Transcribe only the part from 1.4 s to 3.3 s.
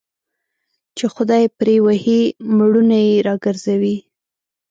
يې پري وهي مړونه يې